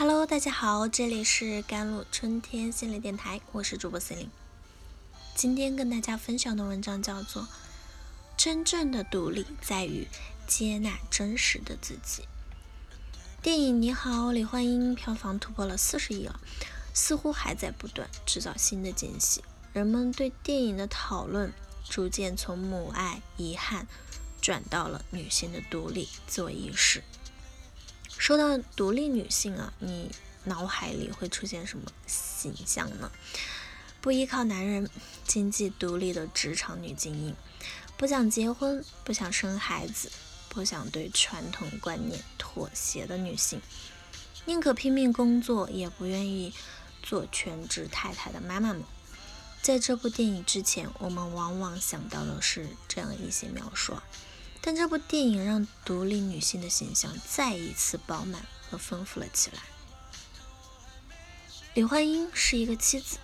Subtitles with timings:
[0.00, 4.30] Hello，大家好，这里是甘露春天心理电台，我是主播 C 琳。
[5.34, 7.42] 今天跟大家分享的文章叫做
[8.34, 10.08] 《真正的独立在于
[10.46, 12.22] 接纳真实的自己》。
[13.42, 16.40] 电影《你好，李焕英》票房突破了四十亿了，
[16.94, 19.44] 似乎还在不断制造新的惊喜。
[19.74, 21.52] 人们对电影的讨论
[21.84, 23.86] 逐渐从母爱、遗憾
[24.40, 27.04] 转到了女性的独立、自我意识。
[28.20, 30.10] 说到独立女性啊，你
[30.44, 33.10] 脑海里会出现什么形象呢？
[34.02, 34.90] 不依靠男人，
[35.26, 37.34] 经济独立的职场女精英，
[37.96, 40.12] 不想结婚，不想生孩子，
[40.50, 43.62] 不想对传统观念妥协的女性，
[44.44, 46.52] 宁可拼命工作，也不愿意
[47.02, 48.84] 做全职太太的妈妈们。
[49.62, 53.94] 在这部电影之前，我们往往想到的是这样一些描述。
[54.62, 59.62] 但这部电影让独立女性的形象再一次饱满和丰富了起来。
[61.74, 63.18] 李焕英是一个妻子，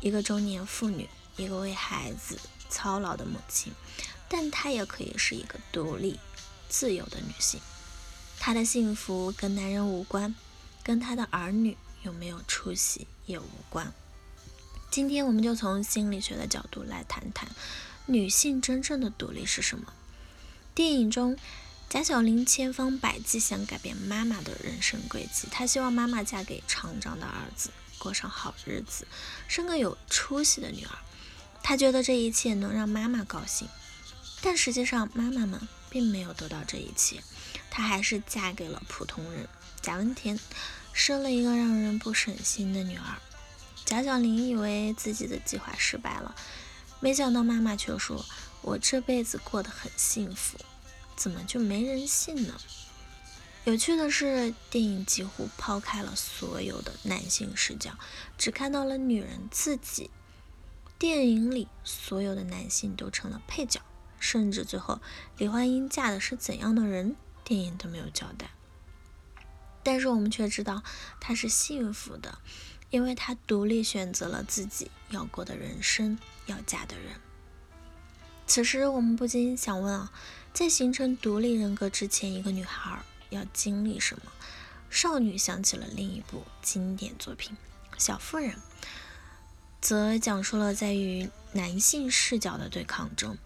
[0.00, 3.72] 一个中年妇女，一个为孩子操劳的母亲，
[4.28, 6.18] 但她也可以是一个独立、
[6.68, 7.60] 自由的女性。
[8.38, 10.34] 她的幸福跟男人无关，
[10.82, 13.92] 跟她的儿女有没有出息也无关。
[14.90, 17.48] 今天我们就从心理学的角度来谈谈
[18.06, 19.92] 女性真正的独立是什么。
[20.74, 21.38] 电影中，
[21.88, 25.46] 贾小玲千方百计想改变妈妈的人生轨迹。
[25.48, 29.06] 她希望妈妈嫁给厂长的儿子，过上好日子，
[29.46, 30.98] 生个有出息的女儿。
[31.62, 33.68] 她觉得这一切能让妈妈高兴，
[34.42, 37.22] 但实际上妈妈们并没有得到这一切。
[37.70, 39.48] 她还是嫁给了普通人
[39.80, 40.36] 贾文田，
[40.92, 43.14] 生了一个让人不省心的女儿。
[43.84, 46.34] 贾小玲以为自己的计划失败了，
[46.98, 48.26] 没想到妈妈却说。
[48.64, 50.58] 我这辈子过得很幸福，
[51.14, 52.58] 怎么就没人信呢？
[53.64, 57.98] 有趣的是，电影几乎抛开了所有的男性视角，
[58.38, 60.10] 只看到了女人自己。
[60.98, 63.82] 电影里所有的男性都成了配角，
[64.18, 65.02] 甚至最后
[65.36, 68.50] 李焕英嫁的是怎样的人，电影都没有交代。
[69.82, 70.82] 但是我们却知道
[71.20, 72.38] 她是幸福的，
[72.88, 77.20] 因为她独立选择了自己要过的人生，要嫁的人。
[78.46, 80.12] 此时，我们不禁想问啊，
[80.52, 84.32] 在形成独立人格之前，一个女孩要经历什么？
[84.90, 87.56] 少女想起了另一部经典作品
[88.02, 88.50] 《小妇人》，
[89.80, 93.36] 则讲述了在与男性视角的对抗中，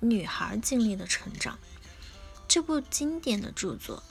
[0.00, 1.58] 女孩经历的成长。
[2.46, 4.02] 这部经典的著作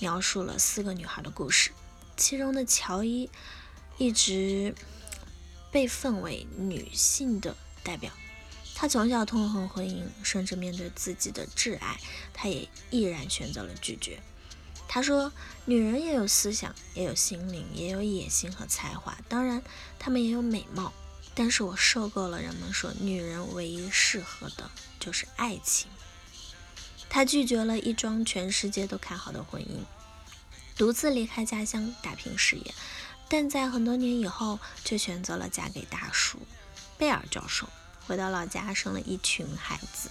[0.00, 1.70] 描述了四个女孩的故事，
[2.16, 3.30] 其中的乔伊
[3.96, 4.74] 一直
[5.70, 8.12] 被奉为女性的代表。
[8.80, 12.00] 他从小痛恨婚姻，甚至面对自己的挚爱，
[12.32, 14.22] 他也毅然选择了拒绝。
[14.88, 15.30] 他说
[15.66, 19.62] ：“女人也有思想，也有心灵，也有野心和才华，当然，
[19.98, 20.94] 她们也有美貌。
[21.34, 25.90] 但是我受够了人们说女人唯一适合的就是爱情。”
[27.10, 29.84] 他拒绝了一桩全世界都看好的婚姻，
[30.74, 32.74] 独自离开家乡打拼事业，
[33.28, 36.38] 但在很多年以后，却选择了嫁给大叔
[36.96, 37.68] 贝尔教授。
[38.10, 40.10] 回到老家，生了一群孩子。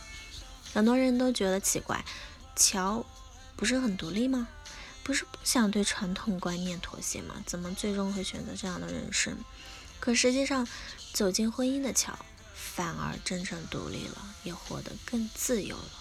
[0.73, 2.05] 很多人都觉得奇怪，
[2.55, 3.05] 乔
[3.57, 4.47] 不是很独立吗？
[5.03, 7.35] 不是不想对传统观念妥协吗？
[7.45, 9.37] 怎么最终会选择这样的人生？
[9.99, 10.65] 可实际上，
[11.11, 12.17] 走进婚姻的乔，
[12.55, 15.91] 反而真正独立了，也活得更自由了。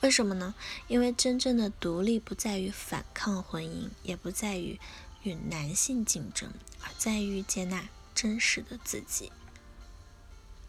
[0.00, 0.52] 为什么呢？
[0.88, 4.80] 因为真正的独立不在于反抗婚姻，也不在于
[5.22, 6.50] 与男性竞争，
[6.82, 9.30] 而在于接纳真实的自己。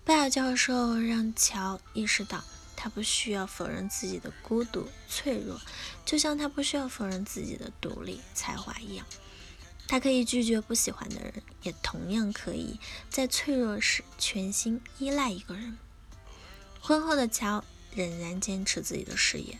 [0.06, 2.44] 贝尔教授让乔意识到，
[2.76, 5.60] 他不需要否认自己的孤独、脆弱，
[6.06, 9.04] 就像他不需要否认自己的独立、才华一样。
[9.88, 12.80] 他可以拒绝不喜欢的人，也同样可以
[13.10, 15.76] 在脆弱时全心依赖一个人。
[16.80, 19.58] 婚后的乔仍然坚持自己的事业，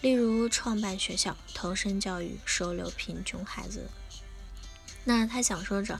[0.00, 3.90] 例如创办学校、投身教育、收留贫穷孩子。
[5.02, 5.98] 那他享受着。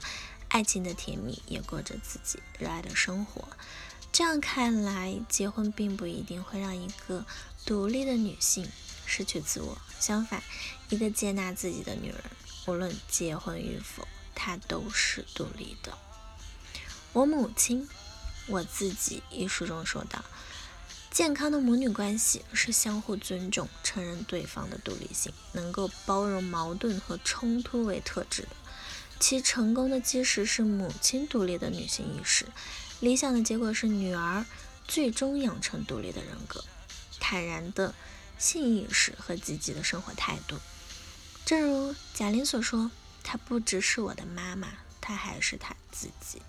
[0.53, 3.43] 爱情的甜蜜，也过着自己热爱的生活。
[4.11, 7.25] 这样看来，结婚并不一定会让一个
[7.65, 8.69] 独立的女性
[9.07, 9.75] 失去自我。
[9.99, 10.43] 相反，
[10.89, 12.21] 一个接纳自己的女人，
[12.67, 15.97] 无论结婚与否，她都是独立的。
[17.13, 17.89] 我母亲，
[18.45, 20.23] 我自己一书中说道：
[21.09, 28.49] 健康的母女关系是相互尊重、承认对方的独立性，能够包容矛盾和冲突为特质的。
[29.19, 32.45] 其成功的基石是母亲独立的女性意识，
[32.99, 34.45] 理想的结果是女儿
[34.85, 36.63] 最终养成独立的人格、
[37.19, 37.95] 坦然的
[38.37, 40.57] 性意识和积极的生活态度。
[41.45, 42.91] 正如贾玲所说
[43.23, 44.67] ：“她不只是我的妈妈，
[44.99, 46.41] 她还是她自己。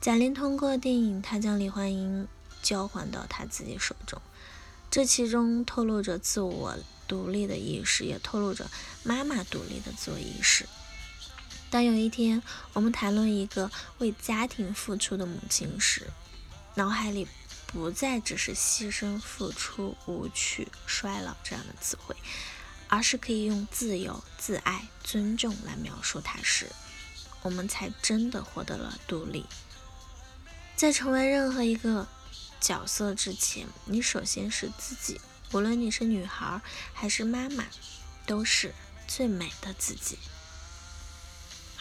[0.00, 2.26] 贾玲通过电影，她将李焕英
[2.62, 4.20] 交还到她自己手中，
[4.90, 8.70] 这其中透露着自我独立的意识，也透露着
[9.02, 10.66] 妈妈独立的自我意识。
[11.74, 12.40] 当有一天
[12.72, 13.68] 我们谈论一个
[13.98, 16.06] 为家庭付出的母亲时，
[16.76, 17.26] 脑海里
[17.66, 22.14] 不再只是牺牲、付出、无趣、衰老这样的词汇，
[22.86, 26.70] 而是可以用自由、自爱、尊重来描述它时，
[27.42, 29.44] 我们才真的获得了独立。
[30.76, 32.06] 在成为任何一个
[32.60, 35.20] 角色之前，你首先是自己。
[35.50, 36.62] 无论你是女孩
[36.92, 37.64] 还是妈妈，
[38.26, 38.72] 都是
[39.08, 40.16] 最美的自己。